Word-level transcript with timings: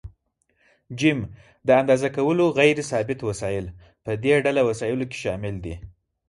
ج: 0.99 1.01
د 1.67 1.69
اندازه 1.81 2.09
کولو 2.17 2.45
غیر 2.59 2.77
ثابت 2.89 3.19
وسایل: 3.29 3.65
په 4.03 4.11
دې 4.23 4.33
ډله 4.45 4.61
وسایلو 4.69 5.05
کې 5.11 5.17
شامل 5.23 5.55
دي. 5.65 5.75